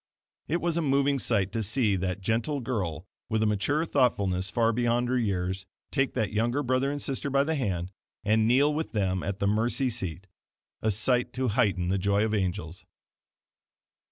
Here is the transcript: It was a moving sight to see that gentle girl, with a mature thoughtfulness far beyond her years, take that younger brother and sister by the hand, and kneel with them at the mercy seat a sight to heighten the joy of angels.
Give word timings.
It 0.47 0.61
was 0.61 0.77
a 0.77 0.81
moving 0.81 1.19
sight 1.19 1.51
to 1.51 1.61
see 1.61 1.95
that 1.95 2.21
gentle 2.21 2.59
girl, 2.59 3.05
with 3.29 3.43
a 3.43 3.45
mature 3.45 3.85
thoughtfulness 3.85 4.49
far 4.49 4.73
beyond 4.73 5.07
her 5.09 5.17
years, 5.19 5.67
take 5.91 6.15
that 6.15 6.33
younger 6.33 6.63
brother 6.63 6.89
and 6.89 6.99
sister 6.99 7.29
by 7.29 7.43
the 7.43 7.53
hand, 7.53 7.91
and 8.25 8.47
kneel 8.47 8.73
with 8.73 8.93
them 8.93 9.21
at 9.21 9.37
the 9.37 9.45
mercy 9.45 9.91
seat 9.91 10.25
a 10.81 10.89
sight 10.89 11.33
to 11.33 11.49
heighten 11.49 11.89
the 11.89 11.99
joy 11.99 12.25
of 12.25 12.33
angels. 12.33 12.83